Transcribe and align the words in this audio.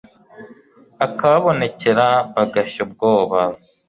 akababonekera 1.05 2.05
bagashya 2.33 2.79
ubwoba 2.87 3.37